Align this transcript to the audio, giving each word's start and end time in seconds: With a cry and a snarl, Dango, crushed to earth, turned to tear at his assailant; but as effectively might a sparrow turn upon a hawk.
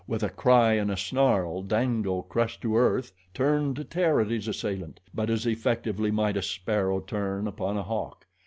With 0.07 0.23
a 0.23 0.29
cry 0.31 0.73
and 0.73 0.89
a 0.89 0.97
snarl, 0.97 1.61
Dango, 1.61 2.23
crushed 2.23 2.61
to 2.61 2.75
earth, 2.75 3.11
turned 3.35 3.75
to 3.75 3.83
tear 3.83 4.19
at 4.19 4.31
his 4.31 4.47
assailant; 4.47 4.99
but 5.13 5.29
as 5.29 5.45
effectively 5.45 6.09
might 6.09 6.37
a 6.37 6.41
sparrow 6.41 7.01
turn 7.01 7.45
upon 7.45 7.77
a 7.77 7.83
hawk. 7.83 8.25